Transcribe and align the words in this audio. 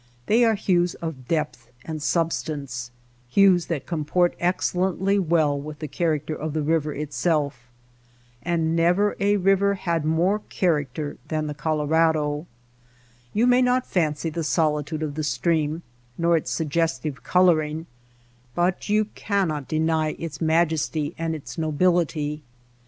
They 0.25 0.43
are 0.43 0.55
hues 0.55 0.95
of 0.95 1.27
depth 1.27 1.69
and 1.85 2.01
substance— 2.01 2.89
hues 3.29 3.67
that 3.67 3.85
comport 3.85 4.35
excellently 4.39 5.19
well 5.19 5.61
with 5.61 5.77
the 5.77 5.87
character 5.87 6.33
of 6.33 6.53
the 6.53 6.63
river 6.63 6.91
itself. 6.91 7.69
And 8.41 8.75
never 8.75 9.15
a 9.19 9.37
river 9.37 9.75
had 9.75 10.03
more 10.03 10.39
THE 10.39 10.55
SILENT 10.55 10.55
RIVER 10.55 10.55
73 10.55 10.67
character 10.67 11.17
than 11.27 11.45
the 11.45 11.53
Colorado. 11.53 12.47
You 13.31 13.45
may 13.45 13.61
not 13.61 13.85
fancy 13.85 14.31
the 14.31 14.43
solitude 14.43 15.03
of 15.03 15.13
the 15.13 15.23
stream 15.23 15.83
nor 16.17 16.35
its 16.35 16.51
sugges 16.59 16.99
tive 16.99 17.21
coloring, 17.21 17.85
but 18.55 18.89
you 18.89 19.05
cannot 19.13 19.67
deny 19.67 20.13
its 20.13 20.41
majesty 20.41 21.13
and 21.19 21.35
its 21.35 21.59
nobility. 21.59 22.41